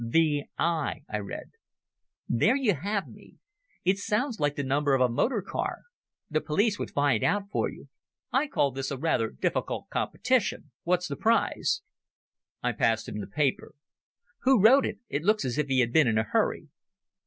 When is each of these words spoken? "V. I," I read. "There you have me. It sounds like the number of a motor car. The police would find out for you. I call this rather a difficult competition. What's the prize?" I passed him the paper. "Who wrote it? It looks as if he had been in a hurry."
"V. 0.03 0.45
I," 0.57 1.01
I 1.07 1.19
read. 1.19 1.51
"There 2.27 2.55
you 2.55 2.73
have 2.73 3.07
me. 3.07 3.37
It 3.85 3.99
sounds 3.99 4.39
like 4.39 4.55
the 4.55 4.63
number 4.63 4.95
of 4.95 5.01
a 5.01 5.07
motor 5.07 5.43
car. 5.43 5.81
The 6.27 6.41
police 6.41 6.79
would 6.79 6.89
find 6.89 7.23
out 7.23 7.51
for 7.51 7.69
you. 7.69 7.87
I 8.33 8.47
call 8.47 8.71
this 8.71 8.91
rather 8.91 9.27
a 9.27 9.35
difficult 9.35 9.89
competition. 9.89 10.71
What's 10.81 11.07
the 11.07 11.17
prize?" 11.17 11.83
I 12.63 12.71
passed 12.71 13.07
him 13.07 13.19
the 13.19 13.27
paper. 13.27 13.75
"Who 14.41 14.59
wrote 14.59 14.87
it? 14.87 14.97
It 15.07 15.21
looks 15.21 15.45
as 15.45 15.59
if 15.59 15.67
he 15.67 15.81
had 15.81 15.93
been 15.93 16.07
in 16.07 16.17
a 16.17 16.23
hurry." 16.23 16.69